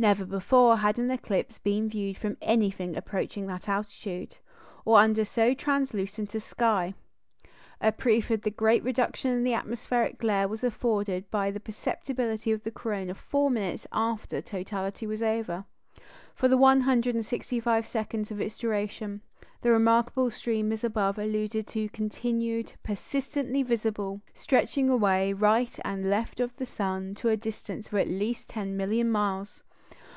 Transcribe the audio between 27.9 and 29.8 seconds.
at least ten million miles!